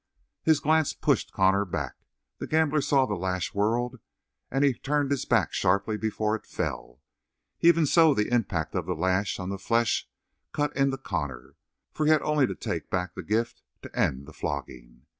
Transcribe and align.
His 0.41 0.59
glance 0.59 0.93
pushed 0.93 1.31
Connor 1.31 1.63
back; 1.63 1.93
the 2.39 2.47
gambler 2.47 2.81
saw 2.81 3.05
the 3.05 3.13
lash 3.13 3.53
whirled, 3.53 3.99
and 4.49 4.63
he 4.65 4.73
turned 4.73 5.11
his 5.11 5.25
back 5.25 5.53
sharply 5.53 5.95
before 5.95 6.35
it 6.35 6.47
fell. 6.47 7.03
Even 7.59 7.85
so, 7.85 8.15
the 8.15 8.33
impact 8.33 8.73
of 8.73 8.87
the 8.87 8.95
lash 8.95 9.39
on 9.39 9.55
flesh 9.59 10.09
cut 10.53 10.75
into 10.75 10.97
Connor, 10.97 11.53
for 11.91 12.07
he 12.07 12.11
had 12.11 12.23
only 12.23 12.47
to 12.47 12.55
take 12.55 12.89
back 12.89 13.13
the 13.13 13.21
gift 13.21 13.61
to 13.83 13.95
end 13.95 14.25
the 14.25 14.33
flogging. 14.33 15.03